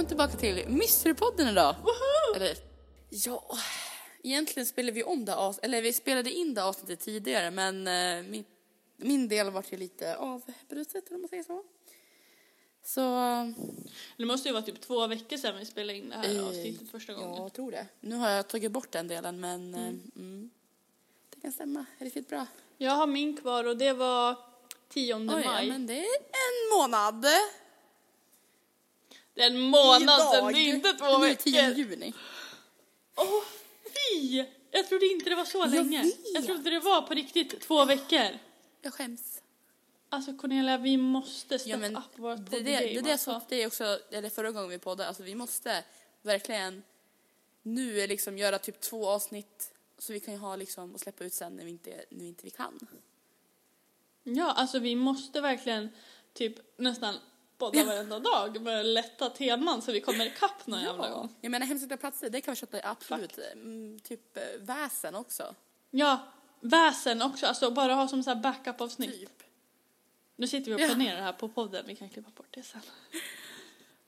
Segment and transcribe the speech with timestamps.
[0.00, 1.76] välkommen tillbaka till Mysterypodden idag.
[2.36, 2.56] Eller,
[3.10, 3.44] ja,
[4.22, 8.44] egentligen spelade vi om det eller vi spelade in det avsnittet tidigare men eh, min,
[8.96, 11.64] min del var ju lite avbrutet om man säger så.
[12.84, 13.00] Så,
[14.16, 16.90] Det måste ju vara typ två veckor sedan vi spelade in det här Eh, avsnittet
[16.90, 17.30] första gången.
[17.36, 17.86] ja, jag tror det.
[18.00, 20.50] Nu har jag tagit bort den delen men eh, mm,
[21.30, 22.46] det kan stämma riktigt bra.
[22.78, 24.36] Jag har min kvar och det var
[24.88, 25.44] 10 Oj, maj.
[25.44, 27.26] ja, men det är en månad.
[29.34, 30.34] Det är en månad Idag.
[30.34, 31.78] sedan, det är inte två är det 10 veckor.
[31.78, 32.12] juni.
[33.16, 33.42] Åh,
[33.84, 34.44] fy!
[34.70, 36.02] Jag trodde inte det var så länge.
[36.02, 36.14] vet.
[36.34, 38.38] Jag trodde det var på riktigt två veckor.
[38.82, 39.42] Jag skäms.
[40.08, 42.86] Alltså Cornelia, vi måste Ja, steppa men upp vårt det, det, poddgame.
[42.94, 43.30] det, det, alltså.
[43.40, 45.84] så, det är också, eller förra gången vi poddade, alltså vi måste
[46.22, 46.82] verkligen
[47.62, 51.34] nu liksom göra typ två avsnitt så vi kan ju ha liksom och släppa ut
[51.34, 52.78] sen när vi inte, när vi inte vi kan.
[54.22, 55.88] Ja, alltså vi måste verkligen
[56.32, 57.14] typ nästan
[57.60, 61.34] podda varenda dag med lätta teman så vi kommer ikapp någon jävla gång.
[61.40, 63.38] Jag menar hemsökta platser, det kan vi köpa absolut.
[63.52, 65.54] Mm, typ eh, väsen också.
[65.90, 66.28] Ja,
[66.60, 69.20] väsen också, alltså bara ha som så här backup-avsnitt.
[69.20, 69.42] Typ.
[70.36, 70.86] Nu sitter vi och Ja.
[70.86, 72.80] planerar det här på podden, vi kan klippa bort det sen.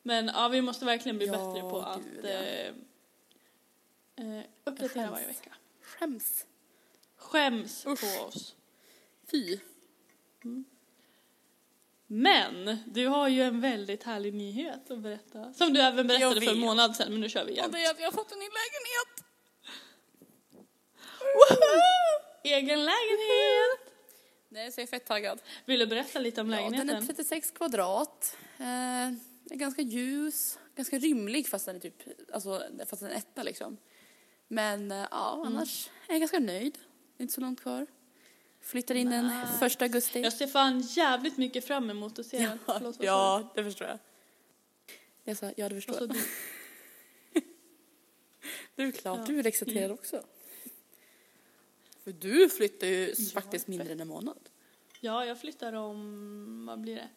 [0.03, 2.29] Men ja, vi måste verkligen bli Ja, bättre på att gud, ja.
[2.31, 2.69] eh,
[4.39, 5.53] eh, uppdatera varje vecka.
[5.83, 6.47] Skäms.
[7.17, 8.19] Skäms Usch.
[8.19, 8.55] på oss.
[9.31, 9.59] Fy.
[12.15, 15.53] Men du har ju en väldigt härlig nyhet att berätta.
[15.53, 17.65] Som du även berättade för en månad sedan, men nu kör vi igen.
[17.67, 19.25] Och det är att jag har fått en ny lägenhet.
[22.45, 23.95] Egen lägenhet!
[24.49, 25.41] Nej, så jag är fett taggad.
[25.65, 26.87] Vill du berätta lite om Ja, lägenheten?
[26.87, 28.37] den är 36 kvadrat.
[28.59, 28.67] Eh,
[29.51, 32.03] är ganska ljus, ganska rymlig fast den är typ,
[32.33, 33.77] alltså fast den är etta liksom.
[34.49, 35.47] Men eh, ja, Mm.
[35.57, 36.79] annars är jag ganska nöjd.
[37.19, 37.87] Inte så långt kvar.
[38.63, 40.21] Flyttar in den första augusti.
[40.21, 42.59] Jag ser fan jävligt mycket fram emot att se den.
[42.67, 43.99] ja, Förlåt, ja, det förstår jag.
[45.25, 45.81] Jag sa, ja det du?
[45.81, 46.09] förstår jag.
[46.09, 46.21] du?
[48.75, 49.25] Det är klart, Ja.
[49.27, 50.23] du är exalterad också.
[52.05, 54.49] För du flyttar ju faktiskt mindre än en månad.
[55.01, 57.09] Ja, jag flyttar om, vad blir det?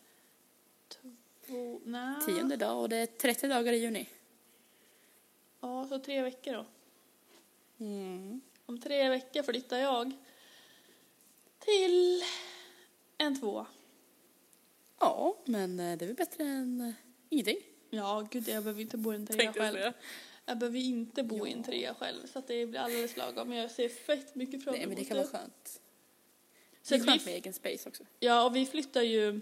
[1.48, 2.16] Två, nej.
[2.26, 4.10] Tionde dag och det är 30 dagar i juni.
[5.62, 6.66] Ja, så tre veckor då.
[7.86, 8.42] Mm.
[8.66, 10.12] Om tre veckor flyttar jag
[11.66, 12.24] till
[13.18, 13.66] en tvåa.
[15.00, 16.94] Ja, men eh, det är väl bättre än eh,
[17.30, 17.58] ingenting.
[17.90, 19.76] Ja, gud jag behöver inte bo i en trea jag själv.
[19.76, 19.94] säga.
[20.46, 23.50] Jag behöver inte bo i en trea själv så att det blir alldeles lagom.
[23.50, 25.82] Men jag ser fett mycket fram Nej, emot men det kan vara skönt.
[26.82, 28.04] Så det är skönt med egen space också.
[28.20, 29.42] ja, och vi flyttar ju...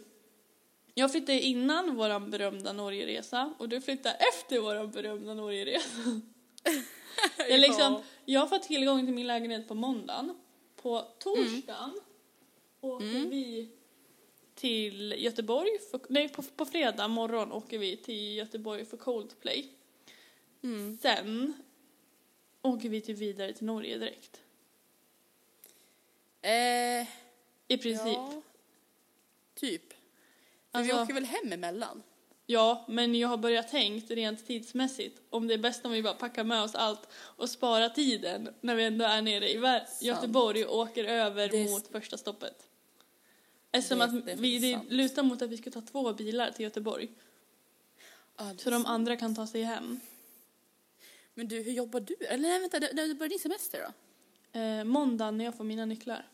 [0.94, 6.22] Jag flyttade innan vår berömda Norgeresa och du flyttar efter vår berömda Norgeresa.
[7.50, 10.40] Jag, liksom, jag får tillgång till min lägenhet på måndagen.
[10.76, 12.00] På torsdagen
[12.84, 13.30] åker Mm.
[13.30, 13.70] vi
[14.56, 15.70] till Göteborg.
[15.92, 19.70] För, nej, på, på fredag morgon åker vi till Göteborg för Coldplay.
[20.64, 20.98] Mm.
[21.02, 21.54] Sen
[22.62, 24.42] åker vi till vidare till Norge direkt.
[26.42, 27.08] Eh,
[27.68, 28.14] I princip.
[28.14, 28.42] ja,
[29.56, 29.94] typ.
[30.72, 32.04] Alltså- vi åker väl hem emellan?
[32.46, 36.14] Ja, men jag har börjat tänkt rent tidsmässigt om det är bäst om vi bara
[36.14, 40.78] packar med oss allt och sparar tiden när vi ändå är nere i Göteborg och
[40.80, 42.68] åker över mot första stoppet.
[43.74, 44.92] Eftersom att det vi det sant.
[44.92, 47.10] lutar mot att vi ska ta två bilar till Göteborg
[48.38, 48.88] Ja, så de sant.
[48.88, 50.00] andra kan ta sig hem.
[51.34, 52.16] Men du, hur jobbar du?
[52.26, 54.60] Eller nej, vänta, när börjar din semester då?
[54.60, 56.28] Eh, måndag när jag får mina nycklar.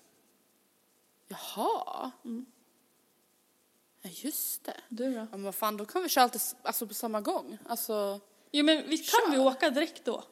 [1.27, 2.11] Jaha.
[2.25, 2.45] Mm.
[4.01, 4.77] Ja, just det.
[4.89, 5.17] Du då?
[5.17, 7.57] Ja, men vad fan, då kan vi köra allt alltså, på samma gång.
[7.65, 8.19] Alltså,
[8.51, 10.23] Jo men visst kan vi åka direkt då?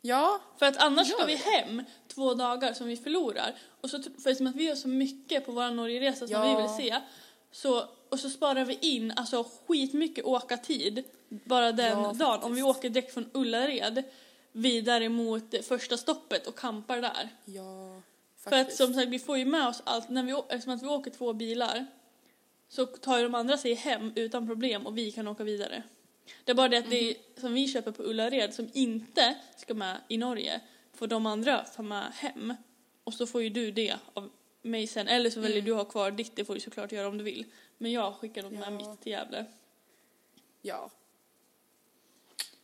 [0.00, 0.40] Ja.
[0.58, 3.54] För att annars Gör ska vi hem två dagar som vi förlorar.
[3.80, 6.56] Och så, för eftersom att vi har så mycket på vår Norgeresa som Ja.
[6.56, 7.00] vi vill se.
[7.52, 12.16] Så, och så sparar vi in alltså skitmycket åkartid bara den Ja, dagen.
[12.18, 12.44] faktiskt.
[12.44, 14.02] Om vi åker direkt från Ullared
[14.52, 17.28] vidare mot första stoppet och campar där.
[17.44, 18.00] Ja,
[18.36, 20.86] För att som sagt vi får ju med oss allt, när vi, eftersom att vi
[20.86, 21.86] åker två bilar
[22.68, 25.82] så tar ju de andra sig hem utan problem och vi kan åka vidare.
[26.44, 27.40] Det är bara det att det Mhm.
[27.40, 30.60] som vi köper på Ullared som inte ska med i Norge
[30.92, 32.54] får de andra ta med hem
[33.04, 34.30] och så får ju du det av
[34.62, 35.08] mig sen.
[35.08, 35.66] Eller så väljer Mm.
[35.66, 37.44] du ha kvar ditt, det får du såklart göra om du vill.
[37.78, 38.70] Men jag skickar nog med Ja.
[38.70, 39.44] mitt till Gävle.
[40.62, 40.90] Ja.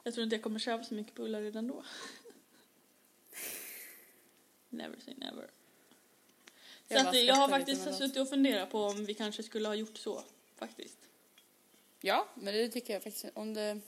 [0.03, 1.85] Jag tror inte jag kommer köpa så mycket på Ullared ändå.
[4.71, 5.51] never say never.
[6.89, 7.99] Så Jag att, bara jag har skrattar lite faktiskt emellanåt.
[8.09, 10.25] suttit och funderat på om vi kanske skulle ha gjort så.
[10.57, 11.06] Faktiskt.
[12.01, 13.27] Ja, men det tycker jag faktiskt.
[13.35, 13.81] Om det...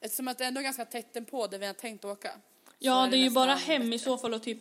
[0.00, 2.30] Eftersom att det ändå är ganska tätt på där vi har tänkt åka.
[2.78, 3.98] Ja, det är ju bara hem i bättre.
[3.98, 4.58] så fall och typ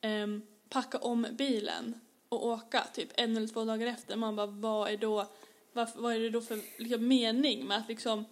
[0.00, 2.00] ehm, packa om bilen.
[2.28, 4.16] och åka typ en eller två dagar efter.
[4.16, 5.26] Man bara, vad är då,
[5.72, 8.24] varför, vad är det då för liksom, mening med att liksom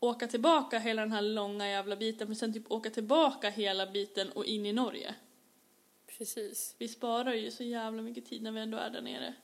[0.00, 4.32] åka tillbaka hela den här långa jävla biten men sen typ åka tillbaka hela biten
[4.32, 5.14] och in i Norge?
[6.18, 6.74] Precis.
[6.78, 9.34] Vi sparar ju så jävla mycket tid när vi ändå är där nere.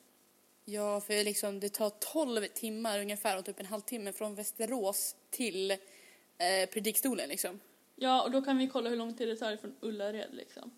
[0.70, 5.70] Ja, för liksom, det tar 12 timmar ungefär och typ en halvtimme från Västerås till
[5.70, 7.60] eh, predikstolen liksom.
[7.96, 10.70] Ja, och då kan vi kolla hur lång tid det tar från Ullared liksom.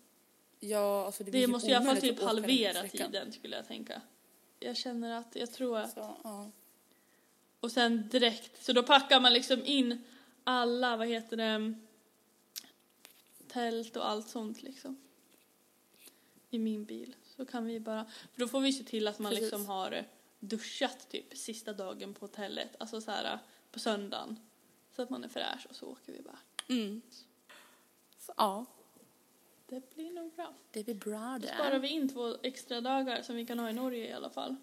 [0.59, 4.01] Ja, alltså det, Det måste i alla fall typ halvera tiden skulle jag tänka.
[4.59, 6.51] Jag känner att, jag tror att, Så, ja.
[7.59, 10.03] och sen direkt, så då packar man liksom in
[10.43, 11.73] alla, vad heter det,
[13.47, 15.01] tält och allt sånt liksom.
[16.49, 17.15] I min bil.
[17.35, 19.43] Så kan vi bara, för då får vi se till att man Precis.
[19.43, 20.05] liksom har
[20.39, 23.39] duschat typ sista dagen på hotellet, alltså så här
[23.71, 24.39] på söndagen.
[24.95, 26.39] Så att man är fräsch och så åker vi bara.
[26.69, 27.01] Mm.
[28.17, 28.65] Så, ja,
[29.65, 30.53] Det blir nog bra.
[30.71, 33.73] det blir bra Då sparar vi in två extra dagar som vi kan ha i
[33.73, 34.55] Norge i alla fall.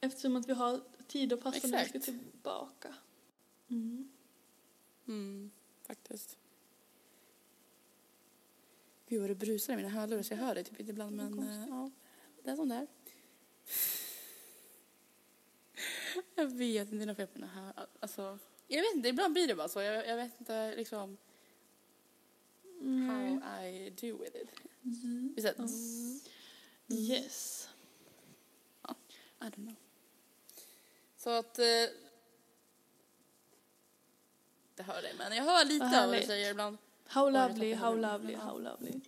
[0.00, 2.94] Eftersom att vi har tid att passa när vi ska tillbaka.
[3.68, 4.10] Mm.
[5.06, 5.50] Mm,
[5.86, 6.38] faktiskt.
[9.10, 11.38] Gud vad det brusar i mina hörlurar så jag hör det typ inte ibland men
[11.38, 11.90] eh, ja,
[12.42, 12.86] det är som det är.
[16.34, 17.72] Jag vet inte, det är något fel på den här.
[18.00, 19.80] Alltså, jag vet inte, ibland blir det bara så.
[19.80, 21.16] Jag, jag vet inte liksom
[22.80, 24.48] how I do with it.
[25.36, 25.68] Visst är det?
[25.68, 26.28] zzz,
[26.88, 27.68] Yes.
[29.40, 29.74] I don't know.
[31.16, 31.58] Så att...
[31.58, 31.64] Eh,
[34.74, 36.78] det hör det, men jag hör lite av vad du säger ibland.
[37.12, 39.00] How lovely, how lovely, how lovely.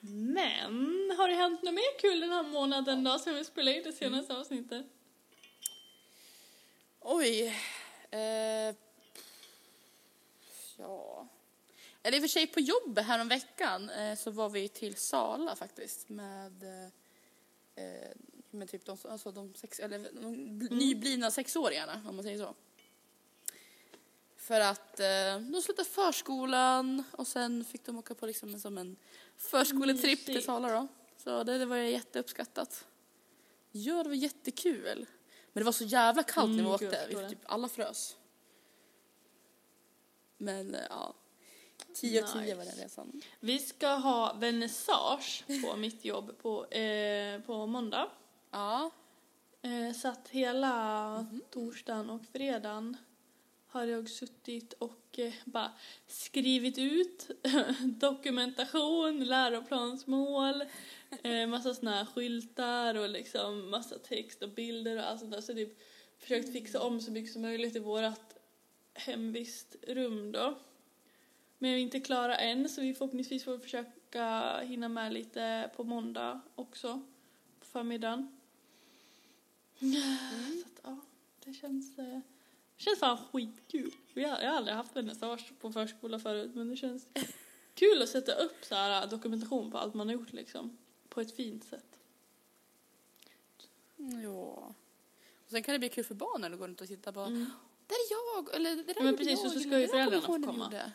[0.00, 3.82] Men har det hänt något mer kul den här månaden då sen vi spelade in
[3.82, 4.86] det senaste avsnittet?
[7.00, 7.54] Oj.
[8.10, 8.74] Eh,
[10.76, 11.28] ja.
[12.02, 14.96] Eller i och för sig på jobbet här om veckan eh, så var vi till
[14.96, 18.10] Sala faktiskt med, eh, eh,
[18.50, 22.54] med typ de, alltså de, sex, eller de bl- nyblivna sexåringarna om man säger så.
[24.44, 28.78] För att eh, de slutade förskolan och sen fick de åka på liksom en, som
[28.78, 28.96] en
[29.36, 30.44] förskoletripp till.
[30.44, 30.88] Sala då.
[31.16, 32.84] Så det, det var jätteuppskattat.
[33.72, 35.06] Ja, det var jättekul.
[35.52, 36.96] Men det var så jävla kallt när vi Mm, gud, åkte.
[37.00, 38.16] jag Vi förstår typ alla frös.
[40.38, 41.14] Men eh, ja.
[41.94, 42.84] 10 av 10 var den Nice.
[42.84, 43.20] resan.
[43.40, 48.10] Vi ska ha vernissage på mitt jobb på, eh, på måndag.
[48.50, 48.90] Ja.
[49.62, 51.40] Eh, så att hela Mhm.
[51.50, 52.96] torsdagen och fredagen
[53.74, 55.72] har jag suttit och eh, bara
[56.06, 57.30] skrivit ut
[57.80, 60.64] dokumentation, läroplansmål,
[61.22, 65.40] eh, massa såna här skyltar och liksom massa text och bilder och allt sånt där.
[65.40, 65.78] Så typ
[66.18, 68.36] försökt fixa om så mycket som möjligt i vårat
[68.94, 70.58] hemvistrum då.
[71.58, 75.84] Men jag är inte klara än så vi förhoppningsvis får försöka hinna med lite på
[75.84, 77.02] måndag också
[77.60, 78.40] på förmiddagen.
[79.78, 81.00] Så att, ja,
[81.44, 82.20] det känns, eh,
[82.76, 83.94] känns fan skitkul.
[84.14, 87.06] Jag, har- jag har aldrig haft vernissage på förskola förut men det känns
[87.74, 90.78] kul att sätta upp så här dokumentation på allt man har gjort liksom.
[91.08, 91.98] På ett fint sätt.
[94.22, 94.74] Ja.
[95.44, 97.20] Och sen kan det bli kul för barnen att gå runt och titta på.
[97.20, 97.46] Mm.
[97.86, 98.54] Där är jag!
[98.54, 100.64] Eller det där Ja, men precis, jag, och så ska ju föräldrarna få komma.
[100.64, 100.92] gjorde.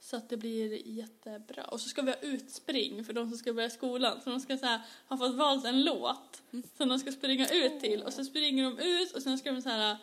[0.00, 1.64] Så att det blir jättebra.
[1.64, 4.20] Och så ska vi ha utspring för de som ska börja skolan.
[4.20, 6.42] Så de ska så här, ha fått valt en låt
[6.76, 8.02] som de ska springa ut till.
[8.02, 9.96] Och så springer de ut och sen ska de så här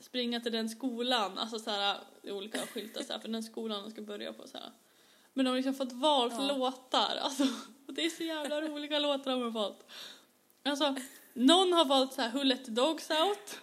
[0.00, 1.38] springa till den skolan.
[1.38, 4.58] Alltså så här olika skyltar så här, för den skolan de ska börja på så
[4.58, 4.70] här.
[5.32, 6.56] Men de har liksom fått valt Ja.
[6.56, 7.16] låtar.
[7.20, 7.42] Alltså,
[7.86, 9.86] och det är så jävla roliga låtar de har valt.
[10.62, 10.96] Alltså,
[11.32, 13.58] någon har valt så här Who let the dogs out?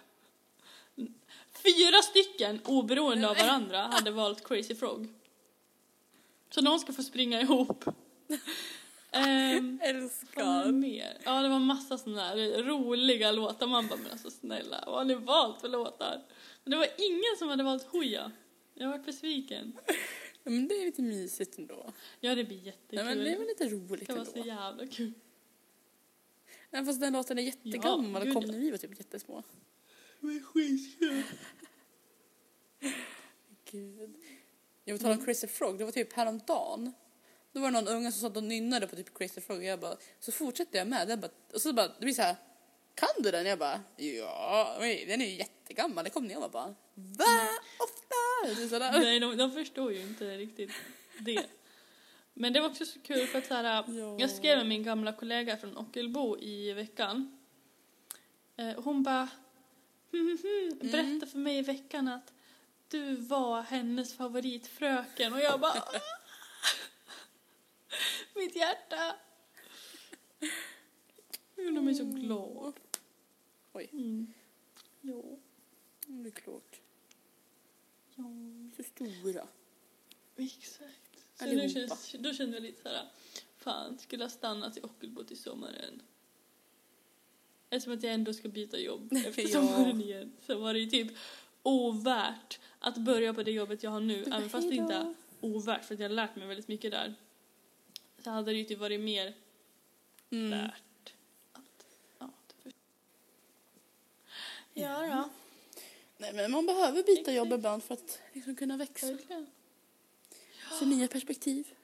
[1.52, 5.08] Fyra stycken, oberoende av varandra, hade valt Crazy Frog.
[6.50, 7.84] Så de ska få springa ihop.
[9.20, 10.72] Var det Älskar.
[10.72, 11.18] mer?
[11.24, 13.66] Ja, det var massa sådana där roliga låtar.
[13.66, 16.22] Man bara, men alltså snälla, vad har ni valt för låtar?
[16.64, 18.32] Men det var ingen som hade valt Hooja.
[18.74, 19.72] Jag har varit besviken.
[19.86, 19.94] Ja,
[20.50, 21.92] men det är lite mysigt ändå.
[22.20, 22.96] Ja, det blir jättekul.
[22.96, 24.48] Nej, men det är väl lite det roligt kan vara så ändå.
[24.48, 25.12] jävla kul.
[26.70, 28.52] Även fast den låten är jättegammal Ja, kom ja.
[28.52, 29.42] när vi var typ jättesmå.
[30.20, 31.22] Men skitkul.
[33.70, 34.14] Gud.
[34.84, 36.92] Jag vill tala om Crazy Frog, det var typ häromdagen.
[37.52, 39.80] Då var det någon unge som satt och nynnade på typ Crazy Frog och jag
[39.80, 41.18] bara, så fortsätter jag med.
[41.20, 42.36] Bara, och så bara, det blir så här,
[42.94, 43.46] kan du den?
[43.46, 46.04] Jag bara, ja, den är ju jättegammal.
[46.04, 47.48] Det kom när jag var bara, va?
[47.78, 48.58] Ofta?
[48.90, 50.70] Nej, de, de förstår ju inte riktigt
[51.18, 51.46] det.
[52.34, 54.16] Men det var också så kul för att så här, Ja.
[54.18, 57.38] jag skrev med min gamla kollega från Ockelbo i veckan.
[58.56, 59.28] Eh, hon bara,
[60.12, 62.32] hmm, hmm, hmm, berätta för mig i veckan att
[62.88, 66.00] du var hennes favoritfröken och jag bara "Ah."
[68.44, 69.16] Mitt hjärta.
[71.56, 72.72] Jag gjorde mig så glad.
[73.72, 73.88] Oj.
[73.92, 74.32] Mm.
[75.00, 75.40] Jo.
[76.06, 76.80] Det är klart.
[78.14, 78.24] Ja.
[78.76, 79.48] Så stora.
[80.36, 81.24] Exakt.
[81.34, 83.08] Så nu känns, då kände jag lite såhär,
[83.56, 86.02] fan, skulle ha stannat i Ockelbo till sommaren.
[87.70, 89.48] Eftersom att jag ändå ska byta jobb efter Ja.
[89.48, 91.12] sommaren igen så var det ju typ
[91.62, 95.00] ovärt att börja på det jobbet jag har nu, även fast det "Hej inte då."
[95.00, 97.14] är ovärt för att jag har lärt mig väldigt mycket där.
[98.24, 99.34] Så hade det ju typ varit mer
[100.30, 100.50] Mm.
[100.50, 101.12] värt
[101.52, 101.86] att,
[102.18, 102.30] ja,
[102.62, 102.72] förstår.
[104.74, 105.30] Ja, ja.
[106.18, 109.06] Nej, men man behöver byta jobb ibland för att liksom kunna växa.
[109.06, 109.46] Verkligen.
[110.78, 111.74] Se nya perspektiv.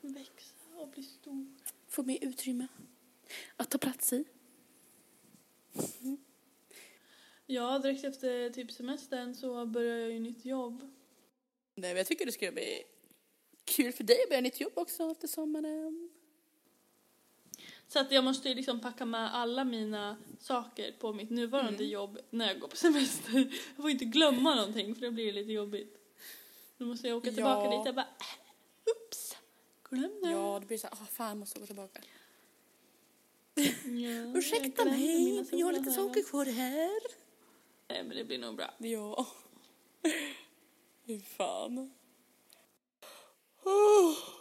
[0.00, 1.46] Växa och bli stor.
[1.88, 2.66] Få mer utrymme.
[3.56, 4.24] Att ta plats i.
[7.46, 10.80] Ja, direkt efter typ semestern så började jag ju nytt jobb.
[11.74, 12.82] Nej, men jag tycker det ska bli
[13.66, 16.10] kul för dig att börja nytt jobb också efter sommaren.
[17.88, 21.88] Så att jag måste ju liksom packa med alla mina saker på mitt nuvarande Mm.
[21.90, 23.38] jobb när jag går på semester.
[23.76, 25.96] Jag får inte glömma någonting för det blir lite jobbigt.
[26.78, 27.78] Då måste jag åka tillbaka Ja.
[27.78, 29.36] dit och bara äh, ups,
[29.90, 30.30] glömde.
[30.30, 32.00] Ja, det blir så här, ah, fan, jag måste gå tillbaka.
[33.54, 37.00] Ja, jag Ursäkta mina mig, jag har lite saker kvar här.
[37.88, 38.74] Nej men det blir nog bra.
[38.78, 39.26] Ja.
[41.04, 41.90] Hur fan.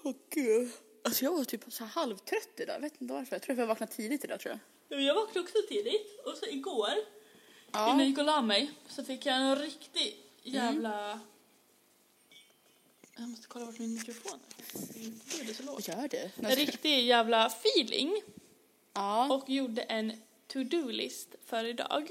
[0.05, 0.71] Åh, gud.
[1.03, 3.35] Alltså jag var typ så här halvtrött idag, jag vet inte varför.
[3.35, 4.59] Jag tror att jag vaknade tidigt idag tror
[4.89, 5.01] jag.
[5.01, 7.03] Jag vaknade också tidigt och så igår innan
[7.71, 7.97] Ja.
[7.99, 11.19] jag gick och la mig så fick jag en riktig jävla...
[13.17, 15.43] Jag måste kolla vart min mikrofon är.
[15.45, 15.87] Det är så lågt.
[15.87, 16.31] Gör det.
[16.37, 18.21] En riktig jävla feeling
[18.93, 19.33] Ja.
[19.33, 22.07] och gjorde en to-do-list för idag.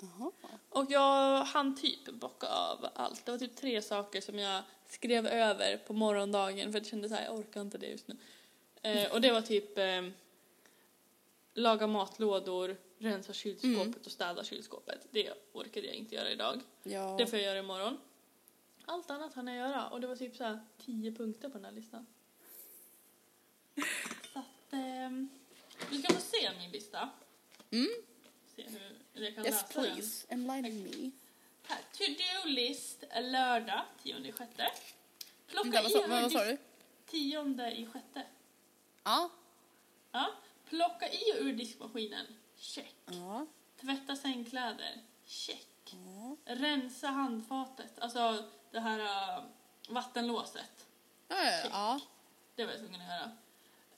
[0.00, 0.30] Jaha.
[0.68, 3.26] Och jag hann typ bocka av allt.
[3.26, 4.62] Det var typ tre saker som jag
[4.94, 8.16] skrev över på morgondagen för jag kände så här, jag orkar inte det just nu.
[8.82, 10.02] Eh, och det var typ eh,
[11.54, 13.94] laga matlådor, rensa kylskåpet Mm.
[14.04, 15.06] och städa kylskåpet.
[15.10, 16.60] Det orkade jag inte göra idag.
[16.82, 17.14] Ja.
[17.18, 17.98] Det får jag göra imorgon.
[18.86, 21.64] Allt annat hann jag göra och det var typ så här tio punkter på den
[21.64, 22.06] här listan.
[24.32, 25.28] Så att, ehm,
[25.90, 27.10] du ska få se min lista.
[27.70, 27.88] Mm.
[28.56, 28.62] Se
[29.12, 29.92] hur jag kan Yes läsa den.
[29.94, 31.10] please, enlighten me.
[31.68, 34.70] To-do-list lördag 10 sjätte.
[35.46, 36.58] Plocka Vänta, vad, i vad, vad sa du?
[37.06, 38.22] 10 i sjätte.
[39.04, 39.30] Ja.
[40.12, 40.30] Ja.
[40.68, 42.26] Plocka i och ur diskmaskinen.
[42.56, 42.96] Check.
[43.06, 43.46] Ja.
[43.80, 45.00] Tvätta sängkläder.
[45.24, 45.68] Check.
[45.84, 46.36] Ja.
[46.44, 49.44] Rensa handfatet, alltså det här äh,
[49.88, 50.86] vattenlåset.
[51.28, 52.00] Ja, ja, ja.
[52.54, 53.30] Det var jag tvungen att göra.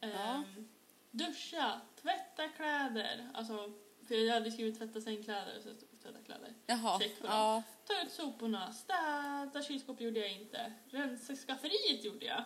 [0.00, 0.08] Ja.
[0.08, 0.68] Ehm,
[1.10, 3.30] duscha, tvätta kläder.
[3.34, 3.72] Alltså,
[4.08, 6.54] för jag hade skrivit tvätta sängkläder så tvätta kläder.
[6.66, 6.98] Jaha.
[6.98, 7.36] Check på dem.
[7.36, 7.62] Ja.
[7.86, 10.72] Ta ut soporna, städa kylskåp gjorde jag inte.
[10.90, 12.44] Rensa skafferiet gjorde jag.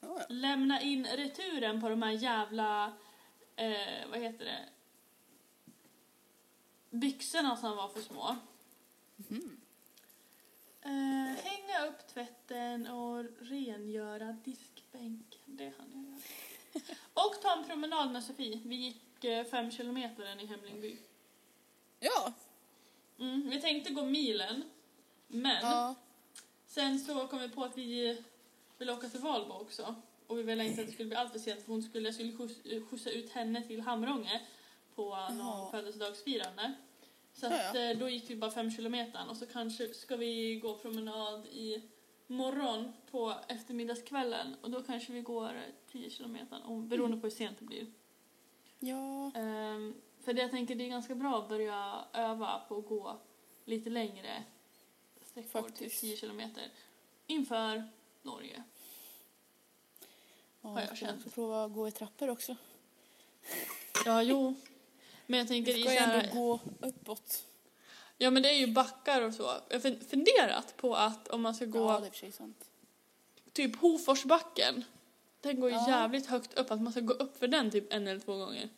[0.00, 0.26] Ja, ja.
[0.28, 2.92] Lämna in returen på de här jävla,
[3.56, 4.68] eh, vad heter det,
[6.90, 8.36] byxorna som var för små.
[9.16, 9.60] Mhm.
[10.80, 15.40] Eh, hänga upp tvätten och rengöra diskbänken.
[15.44, 16.94] Det hann jag göra.
[17.14, 18.60] Och ta en promenad med Sofie.
[18.64, 20.98] Vi gick eh, fem kilometer i Hemlingby.
[22.00, 22.32] Ja.
[23.18, 24.64] Mm, vi tänkte gå milen,
[25.28, 25.94] men ja.
[26.66, 28.22] sen så kom vi på att vi
[28.78, 29.94] ville åka till Valbo också.
[30.26, 32.14] Och vi ville inte att det skulle bli allt för sent för hon skulle, jag
[32.14, 34.40] skulle skjuts- skjutsa ut henne till Hamrånge
[34.94, 36.72] på någon födelsedagsfirande.
[37.32, 40.56] Så Ja, att, eh, då gick vi bara fem kilometer och så kanske ska vi
[40.56, 41.82] gå promenad i
[42.26, 45.60] morgon på eftermiddagskvällen och då kanske vi går
[45.92, 47.86] 10 kilometer om- beroende på hur sent det blir.
[48.78, 49.30] Ja.
[49.34, 49.94] Ehm,
[50.36, 53.18] för jag tänker det är ganska bra att börja öva på att gå
[53.64, 54.44] lite längre
[55.22, 56.00] sträckor till Faktiskt.
[56.00, 56.70] 10 kilometer
[57.26, 57.88] inför
[58.22, 58.62] Norge.
[60.60, 61.34] ja Har jag känt.
[61.34, 62.56] prova att gå i trappor också.
[64.04, 64.54] Ja, jo.
[65.26, 67.44] Men jag tänker i ska ju här, ändå gå uppåt.
[68.18, 69.42] Ja, men det är ju backar och så.
[69.68, 72.32] Jag har fun- funderat på att om man ska gå Ja, det är för sig
[72.32, 72.64] sant.
[73.52, 74.84] typ Hoforsbacken.
[75.40, 75.88] Den går ju Ja.
[75.88, 78.68] jävligt högt upp, att man ska gå upp för den typ en eller två gånger.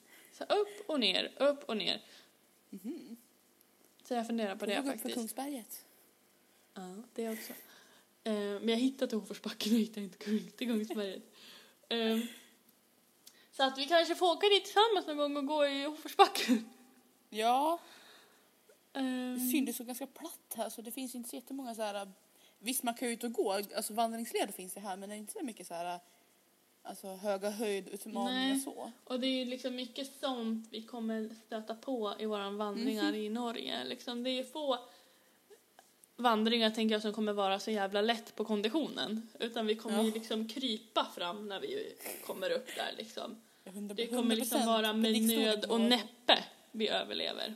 [0.40, 2.02] Så upp och ner, upp och ner.
[2.70, 3.16] Mhm.
[4.04, 5.14] Så jag funderar på det gå upp för faktiskt.
[5.14, 5.84] Kungsberget.
[6.74, 7.52] Ja, det också.
[8.24, 11.22] Eh, men jag hittade Hoforsbacken och hittade inte Kung- till Kungsberget.
[11.88, 12.18] Eh,
[13.52, 16.70] så att vi kanske får åka dit tillsammans någon gång och gå i Hoforsbacken.
[17.28, 17.78] Ja,
[18.92, 21.74] det är synd det är så ganska platt här så det finns inte så jättemånga
[21.74, 22.12] så här.
[22.58, 25.18] Visst man kan ju ut och gå, alltså vandringsleder finns det här men det är
[25.18, 26.00] inte så mycket så här
[26.82, 28.60] alltså höga höjdutmaningar Nej.
[28.60, 28.92] så.
[29.04, 33.14] Och det är ju liksom mycket sånt vi kommer stöta på i våra vandringar Mhm.
[33.14, 33.84] i Norge.
[33.84, 34.78] Liksom det är ju få
[36.16, 39.28] vandringar tänker jag som kommer vara så jävla lätt på konditionen.
[39.40, 40.14] Utan vi kommer ju Ja.
[40.14, 41.94] liksom krypa fram när vi
[42.26, 43.36] kommer upp där liksom.
[43.94, 47.54] Det kommer liksom 100% vara med nöd och näppe vi överlever.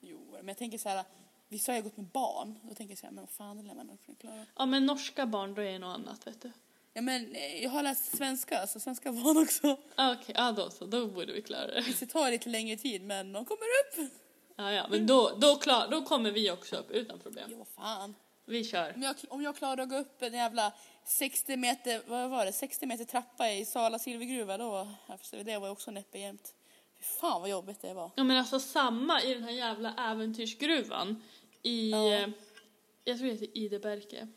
[0.00, 1.04] Jo, men jag tänker så här,
[1.48, 2.58] vissa har ju gått med barn.
[2.62, 4.46] Då tänker jag så här, men vad fan, det lär man nog kunna klara.
[4.56, 6.52] Ja men norska barn då är det något annat vet du.
[6.96, 9.76] Ja, men eh, jag har läst svenska, så svenska barn också.
[9.94, 11.84] Ah, Okej, ja då så, då borde vi klara det.
[12.00, 14.10] Det tar lite längre tid, men de kommer upp.
[14.56, 17.48] Ja ja, men då, då, klar, då kommer vi också upp utan problem.
[17.52, 18.14] Jo, fan.
[18.44, 18.92] Vi kör.
[18.94, 20.72] Om jag, om jag klarar att gå upp en jävla
[21.04, 24.88] 60 meter, vad var det, 60 meter trappa i Sala silvergruva då,
[25.44, 26.54] det var också näppe jämnt.
[26.98, 28.10] Fy fan vad jobbigt det var.
[28.16, 31.22] Ja men alltså samma i den här jävla äventyrsgruvan
[31.62, 32.12] i, Ja.
[32.14, 32.28] eh,
[33.04, 34.28] jag tror det heter Ideberke.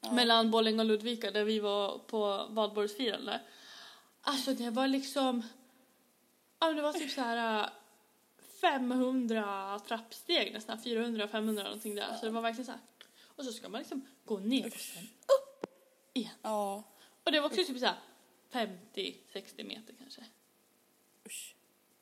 [0.00, 0.12] Ja.
[0.12, 3.40] Mellan Borlänge och Ludvika där vi var på valborgsfirande.
[4.22, 5.42] Alltså det var liksom,
[6.58, 7.68] ja men det var typ så här eh,
[8.60, 12.16] 500 trappsteg nästan, 400-500 någonting där.
[12.16, 12.80] Så det var verkligen så här.
[13.36, 15.66] Och så ska man liksom gå ner och sen upp
[16.12, 16.34] igen.
[16.42, 16.82] Ja,
[17.24, 17.96] Och det var också typ så här
[18.52, 20.24] 50-60 meter kanske.
[21.26, 21.54] usch.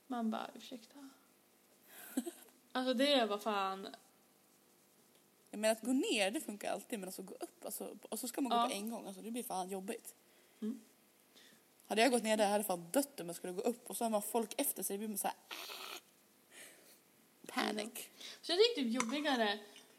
[0.06, 1.08] Man bara, ursäkta.
[2.72, 3.88] Alltså det var fan,
[5.50, 8.28] Jag menar att gå ner det funkar alltid men alltså gå upp alltså, och så
[8.28, 8.66] ska man gå Ja.
[8.68, 10.14] på en gång alltså det blir fan jobbigt.
[10.62, 10.80] Mm.
[11.86, 13.96] Hade jag gått ner där hade jag fan dött om jag skulle gå upp och
[13.96, 15.36] så har man folk efter sig det blir man så här
[17.46, 17.90] panic.
[18.42, 19.52] så jag tyckte det var jobbigare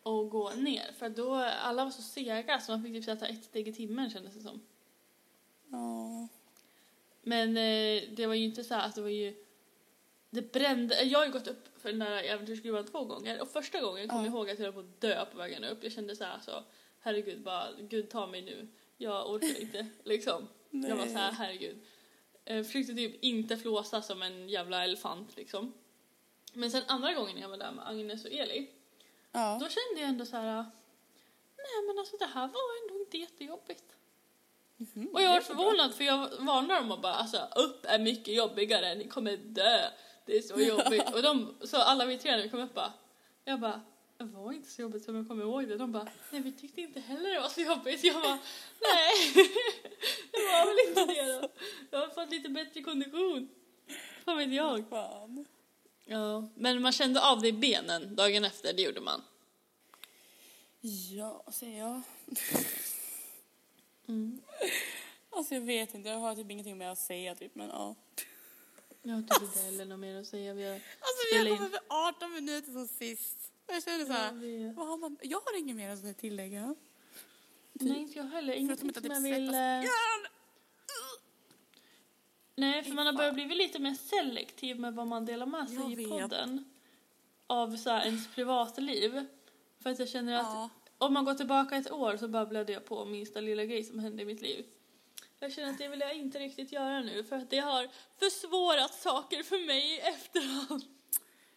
[0.04, 3.26] att gå ner för då alla var så sega så man fick typ så ta
[3.26, 4.62] ett steg i timmen kändes det som.
[5.68, 6.28] Ja.
[7.22, 9.46] Men eh, det var ju inte så att det var ju
[10.30, 13.82] det brände, jag har ju gått upp för den där äventyrsgruvan två gånger och första
[13.82, 14.26] gången kom Ja.
[14.26, 15.84] jag ihåg att jag höll på att dö på vägen upp.
[15.84, 16.64] Jag kände så här så
[17.00, 18.68] herregud bara, gud ta mig nu.
[18.98, 20.48] Jag orkar inte liksom.
[20.70, 21.78] Jag var så här, herregud.
[22.46, 25.74] Eh, försökte typ inte flåsa som en jävla elefant liksom.
[26.54, 28.70] Men sen andra gången jag var där med Agnes och Eli,
[29.32, 29.58] Ja.
[29.62, 30.66] då kände jag ändå så här.
[31.58, 33.84] Nej men alltså det här var ändå inte jättejobbigt.
[34.78, 35.64] Mhm, Och jag var så bra.
[35.64, 39.90] förvånad för jag varnade dem och bara alltså upp är mycket jobbigare, ni kommer dö.
[40.30, 41.14] Det är så jobbigt.
[41.14, 42.94] och de, så alla vi tre när vi kom upp bara,
[43.46, 43.82] jag bara
[44.18, 45.78] det var inte så jobbigt som jag kommer ihåg det.
[45.78, 48.04] De bara, nej vi tyckte inte heller det var så jobbigt.
[48.04, 48.40] Jag bara,
[48.82, 49.34] nej
[50.32, 51.50] det var väl inte det då.
[51.92, 53.50] Jag har fått lite bättre kondition.
[54.26, 54.90] Vad vet jag.
[54.90, 55.46] Fan.
[56.06, 59.22] Ja, men man kände av det i benen dagen efter, det gjorde man.
[61.12, 62.02] Ja, säger jag.
[64.08, 64.42] Mm.
[65.30, 67.96] Alltså jag vet inte, jag har typ ingenting mer att säga typ men ja.
[69.02, 70.54] Jag har typ inte heller något mer att säga.
[70.54, 70.82] Vi har Alltså
[71.32, 71.58] vi har in.
[71.58, 73.52] kommit för 18 minuter som sist.
[73.68, 76.76] Jag känner så här, vi- vad har man, jag har inget mer att tillägga.
[77.74, 78.54] Nej, inte jag heller.
[78.54, 79.48] Ingenting som typ jag vill...
[79.50, 79.86] svettas.
[79.86, 80.30] eh,
[82.56, 85.78] Nej, för man har börjat bli lite mer selektiv med vad man delar med sig
[85.78, 86.10] Jag i vet.
[86.10, 86.66] podden.
[87.48, 89.26] Av så här, ens privatliv.
[89.80, 90.70] För att jag känner att Ja.
[90.98, 94.22] om man går tillbaka ett år så babblade jag på minsta lilla grej som hände
[94.24, 94.66] i mitt liv.
[95.40, 98.94] Jag känner att det vill jag inte riktigt göra nu för att det har försvårat
[98.94, 100.84] saker för mig i efterhand.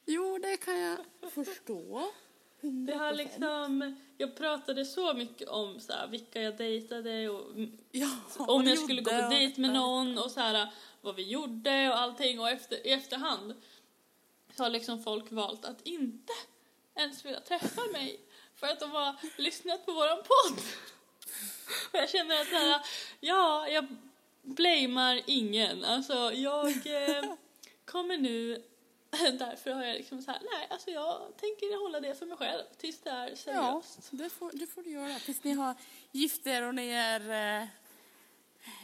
[0.07, 0.99] Jo, det kan jag
[1.33, 2.13] förstå.
[2.61, 3.17] Det har 100%.
[3.17, 7.51] liksom, jag pratade så mycket om så här, vilka jag dejtade och
[7.91, 11.89] Ja, om jag skulle gå på dejt med någon och så här, vad vi gjorde
[11.89, 13.55] och allting och efter, i efterhand
[14.57, 16.33] så har liksom folk valt att inte
[16.95, 18.21] ens vilja träffa mig
[18.55, 20.63] för att de har lyssnat på våran podd.
[21.93, 22.81] Och jag känner att här,
[23.21, 23.87] ja, jag
[24.43, 25.85] blamear ingen.
[25.85, 27.35] Alltså jag eh,
[27.85, 28.63] kommer nu
[29.39, 32.63] Därför har jag liksom så här, nej alltså jag tänker hålla det för mig själv
[32.79, 34.09] tills det är Ja, seriöst.
[34.11, 35.19] det får, det får du göra.
[35.19, 35.75] Tills ni har
[36.13, 37.69] gift er och ni är eh,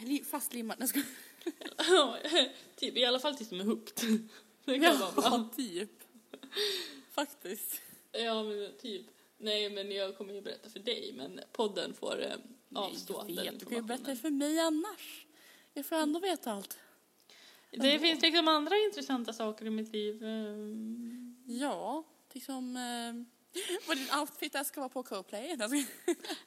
[0.04, 0.88] li, fastlimmade.
[0.88, 2.48] Skojar.
[2.76, 4.28] typ, I alla fall tills de är hooked.
[4.64, 5.24] Det kan vara bra.
[5.24, 5.90] Ja, typ.
[7.10, 7.80] Faktiskt.
[8.12, 9.06] Ja, men typ.
[9.38, 12.36] Nej, men jag kommer ju berätta för dig, men podden får eh,
[12.74, 13.60] avstå Nej, jag vet.
[13.60, 15.26] Du kan ju berätta det för mig annars.
[15.74, 16.78] Jag får ändå veta allt.
[17.70, 18.02] Det ändå.
[18.02, 20.24] finns liksom andra intressanta saker i mitt liv.
[20.24, 21.36] ehm.
[21.46, 22.76] Ja, liksom...
[22.76, 23.38] Eh,
[23.88, 25.86] vad din outfit där ska vara på skojar.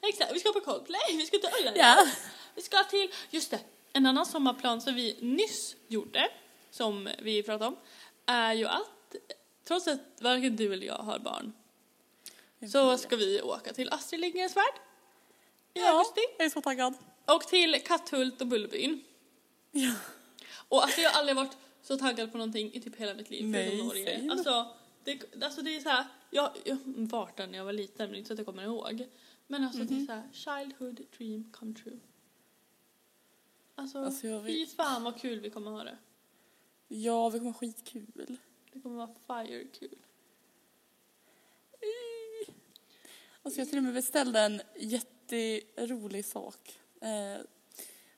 [0.00, 1.78] Exakt, vi ska på Coldplay, vi ska till Ullared.
[1.78, 2.06] Ja.
[2.54, 3.60] Vi ska till, just det,
[3.92, 6.28] en annan sommarplan som vi nyss gjorde,
[6.70, 7.76] som vi pratade om,
[8.26, 9.16] är ju att
[9.64, 11.52] trots att varken du eller jag har barn
[12.72, 14.74] så ska vi åka till Astrid Lindgrens Värld
[15.74, 16.20] i Ja, augusti.
[16.38, 16.94] jag är så taggad.
[17.24, 19.04] Och till Katthult och Bullerbyn.
[19.70, 19.94] Ja.
[20.68, 23.46] Och alltså jag har aldrig varit så taggad på någonting i typ hela mitt liv
[23.46, 24.30] Nej, förutom Norge.
[24.30, 27.72] Alltså det, alltså det är så här, jag, jag har varit där när jag var
[27.72, 29.08] liten men inte så att jag kommer ihåg.
[29.46, 31.98] Men alltså det är så här, childhood dream come true.
[33.74, 35.98] Alltså, Alltså, jag fy fan vad kul vi kommer ha det.
[36.88, 38.36] Ja, det kommer vara skitkul.
[38.72, 39.98] Det kommer vara fire kul.
[43.42, 44.62] Alltså jag till och med beställde en
[45.36, 46.78] jätterolig sak.
[47.00, 47.40] Eh,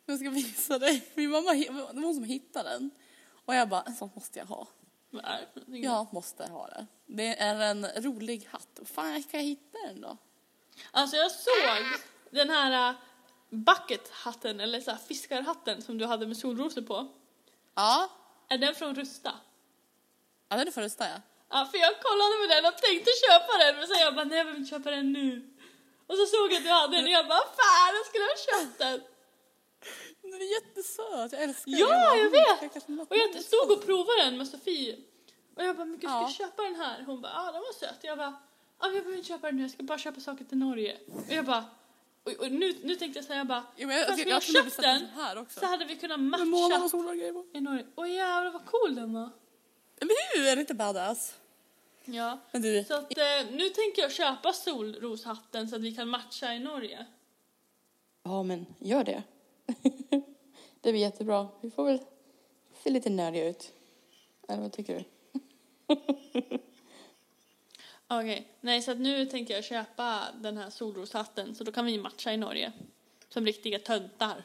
[0.06, 1.08] jag ska visa dig.
[1.14, 2.90] Min mamma, det var hon som hittade den.
[3.44, 4.66] Och jag bara, en sån måste jag ha.
[5.10, 5.84] Någonting?
[5.84, 6.86] Jag måste ha det.
[7.06, 8.80] Det är en rolig hatt.
[8.84, 10.16] Fan, kan jag hitta den då?
[10.90, 12.00] Alltså jag såg
[12.30, 12.98] den här uh,
[13.50, 17.08] bucket-hatten, eller så här fiskarhatten som du hade med solrosor på.
[17.74, 18.10] Ja,
[18.48, 19.32] Är den från Rusta?
[20.48, 21.20] ja den är för rösta ja.
[21.50, 24.38] Ja, för jag kollade på den och tänkte köpa den, men så jag bara nej
[24.38, 25.53] jag vill inte köpa den nu.
[26.06, 28.36] Och så såg jag att du hade den och jag bara fan jag skulle ha
[28.48, 29.00] köpt den.
[30.22, 32.18] Den är jättesöt, jag älskar Ja, den.
[32.22, 32.58] jag bara, vet.
[32.62, 34.96] "Mm, kanske måste Och jag ha den." stod och provade den med Sofie.
[35.56, 36.22] Och jag bara, men gud ska Ja.
[36.22, 37.02] jag köpa den här?
[37.06, 37.98] Hon bara, ja den var söt.
[38.02, 38.34] Jag bara,
[38.80, 40.98] ja men jag behöver inte köpa den nu, jag ska bara köpa saker till Norge.
[41.28, 41.64] Och jag bara,
[42.24, 44.42] och, och nu, nu tänkte jag säga, jag bara, Ja, men jag, fast jag, jag,
[44.42, 45.60] köpt den den här också.
[45.60, 47.58] så hade vi kunnat Med matcha och solar och på.
[47.58, 47.86] i Norge.
[47.96, 49.30] Åh jävlar vad cool den var.
[50.00, 50.46] Eller hur?
[50.46, 51.34] Är det inte badass?
[52.04, 52.38] Ja.
[52.52, 56.58] Du, Så att, eh, nu tänker jag köpa solroshatten så att vi kan matcha i
[56.58, 57.06] Norge.
[58.22, 59.22] Ja, men gör det.
[60.80, 61.48] det blir jättebra.
[61.60, 61.98] Vi får väl
[62.82, 63.72] se lite nördiga ut.
[64.48, 65.04] Eller vad tycker du?
[68.08, 71.98] Okej, nej så att nu tänker jag köpa den här solroshatten så då kan vi
[71.98, 72.72] matcha i Norge.
[73.28, 74.44] Som riktiga töntar.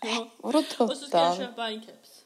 [0.00, 0.30] Ja.
[0.36, 2.24] Vadå Och så ska jag köpa en keps.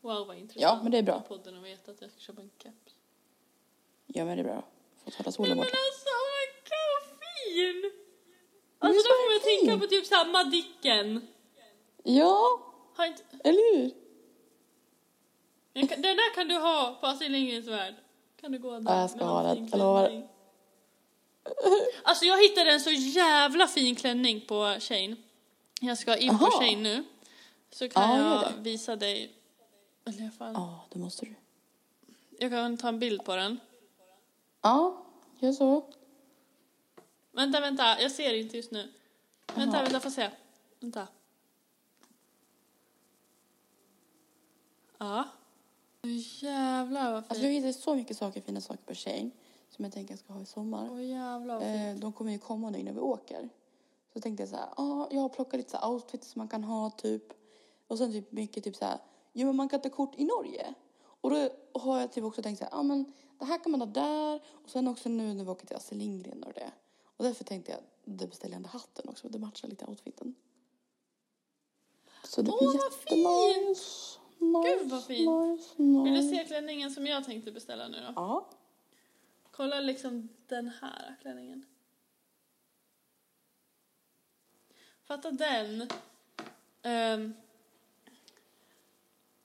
[0.00, 0.62] Wow vad intressant.
[0.62, 1.20] Ja, men det är bra.
[1.20, 2.89] Podden att veta att jag ska köpa en keps.
[4.14, 4.62] Ja, men det är bra.
[5.04, 5.66] Ta Nej solen men bort.
[5.66, 7.90] alltså vad god fin!
[8.80, 9.66] Men Alltså så då får fin.
[9.68, 11.28] tänka på typ samma Dicken.
[12.02, 12.60] Ja,
[12.96, 13.22] Har inte...
[13.44, 13.90] eller hur?
[15.88, 17.94] Kan- Den där kan du ha på Astrid Lindgrens Värld.
[18.40, 19.56] Kan du gå där Ja, jag ska med ha en den.
[19.56, 20.06] fin Jag lovar.
[20.08, 20.28] klänning.
[22.02, 25.16] Alltså jag hittade en så jävla fin klänning på Shane.
[25.80, 26.60] Jag ska in på Aha.
[26.60, 27.04] Shane nu.
[27.70, 28.60] Så kan Ja, gör jag det.
[28.70, 29.32] visa dig.
[30.06, 30.52] Eller i alla fall.
[30.54, 31.34] Ja, det måste du.
[32.38, 33.60] Jag kan ta en bild på den.
[34.62, 35.06] Ja,
[35.38, 35.84] gör så.
[37.32, 38.00] Vänta, vänta.
[38.00, 38.92] Jag ser inte just nu.
[39.54, 39.82] Vänta, Jaha.
[39.82, 40.30] vänta, får se.
[40.80, 41.08] Vänta.
[44.98, 45.24] Ja.
[46.40, 47.54] Jävlar vad Alltså jag fint.
[47.64, 49.30] hittade så mycket saker, fina saker på Shane
[49.70, 50.88] som jag tänker jag ska ha i sommar.
[50.92, 51.96] Åh jävlar vad fint.
[51.96, 53.48] Eh, de kommer ju komma nu när vi åker.
[54.12, 56.48] Så tänkte jag så här, ah, jag har plockat lite så här outfits som man
[56.48, 57.22] kan ha typ.
[57.86, 58.98] Och sen typ mycket typ så här,
[59.32, 60.74] jo men man kan ta kort i Norge.
[61.20, 63.80] Och då har jag typ också tänkt så här, ah, men det här kan man
[63.80, 64.40] ha där.
[64.64, 66.70] Och sen också nu när vi åker till Astrid Lindgren och det.
[67.16, 70.34] Och därför tänkte jag, det beställer jag den där hatten också, det matchar lite outfiten.
[72.24, 74.18] Så det Åh, blir vad jättenice.
[74.38, 75.30] Nice, Gud, vad fint.
[75.30, 76.04] Nice, nice.
[76.04, 78.12] Vill du se klänningen som jag tänkte beställa nu då?
[78.16, 78.48] Ja.
[79.50, 81.66] Kolla liksom den här klänningen.
[85.04, 85.88] Fatta den.
[86.82, 87.34] Ehm,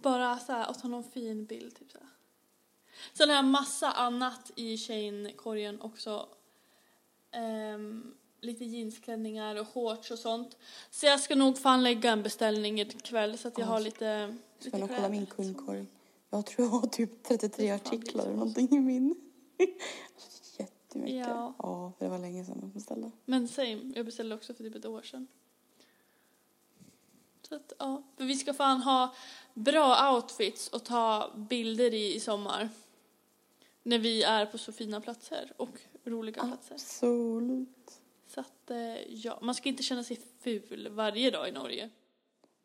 [0.06, 2.08] bara så här, och ta någon fin bild typ så här.
[3.14, 6.30] Sen har jag massa annat i Shane-korgen också.
[7.32, 10.58] Ehm, lite jeansklänningar och shorts och sånt.
[10.90, 14.36] Så jag ska nog fan lägga en beställning ikväll så att jag Ja, har lite,
[14.60, 15.86] lite nog kolla min kundkorg.
[16.30, 19.16] Jag tror jag har typ 33 Det får fan bli artiklar eller någonting i min.
[20.60, 21.16] Jättemycket.
[21.16, 21.54] Ja.
[21.58, 23.12] ja, för det var länge sedan jag beställde.
[23.26, 25.28] Men same, jag beställde också för typ ett år sedan.
[27.50, 28.04] Så att, ja.
[28.18, 29.16] För vi ska fan ha
[29.54, 32.70] bra outfits och ta bilder i i sommar.
[33.84, 36.76] När vi är på så fina platser och roliga platser.
[36.76, 38.02] Absolut.
[38.28, 41.90] Så att, eh, ja, man ska inte känna sig ful varje dag i Norge.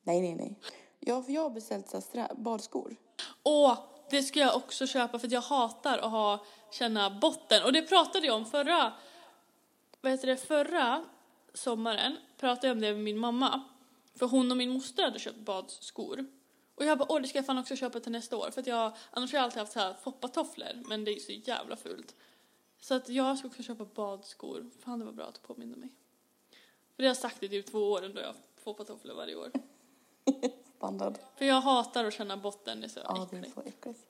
[0.03, 0.59] Nej, nej, nej.
[1.01, 2.03] Ja, för jag har beställt så
[2.37, 2.97] badskor.
[3.43, 3.77] Och
[4.11, 7.65] det ska jag också köpa för jag hatar att ha, känna botten.
[7.65, 8.93] Och det pratade jag om förra,
[10.01, 11.05] vad heter det, förra
[11.55, 12.17] sommaren.
[12.37, 13.63] Pratade jag om det med min mamma.
[14.15, 16.27] För hon och min moster hade köpt badskor.
[16.75, 18.51] Och jag bara, åh det ska jag fan också köpa till nästa år.
[18.51, 20.83] För att jag, annars har jag alltid haft så här foppatofflor.
[20.89, 22.15] Men det är så jävla fult.
[22.81, 24.71] Så att jag ska också köpa badskor.
[24.79, 25.89] Fan det var bra att du påminde mig.
[26.97, 29.51] För det har jag sagt i typ två år ändå jag har foppatofflor varje år.
[30.77, 31.19] Standard.
[31.37, 33.55] För jag hatar att känna botten, det är så Ja, det är äckligt.
[33.55, 34.07] så äckligt.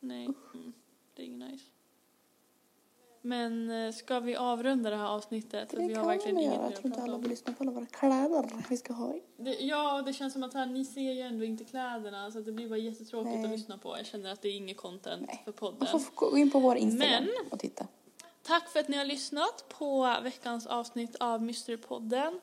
[0.00, 0.72] Nej, mm,
[1.14, 1.64] det är inget nice.
[3.26, 5.68] Men eh, ska vi avrunda det här avsnittet?
[5.70, 6.64] Det vi har kan verkligen man inget göra.
[6.64, 9.14] Jag tror inte alla vill lyssna på alla våra kläder vi ska ha.
[9.36, 12.52] Det, ja, det känns som att här, ni ser ju ändå inte kläderna så det
[12.52, 13.44] blir bara jättetråkigt Nej.
[13.44, 13.96] att lyssna på.
[13.98, 15.42] Jag känner att det är inget content Nej.
[15.44, 16.00] för Man podden.
[16.00, 17.86] får gå in på vår Instagram Men- och titta.
[18.42, 22.40] Tack för att ni har lyssnat på veckans avsnitt av Mysterypodden.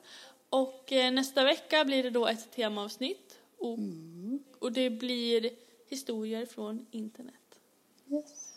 [0.49, 3.39] Och eh, nästa vecka blir det då ett temaavsnitt.
[3.57, 4.39] Och, Mm.
[4.59, 5.49] och det blir
[5.89, 7.33] historier från internet.
[8.11, 8.52] Yes.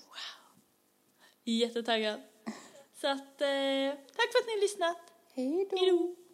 [1.49, 2.21] Jättetaggad.
[3.01, 5.13] Så att, eh, tack för att ni har lyssnat.
[5.35, 6.26] Hej då.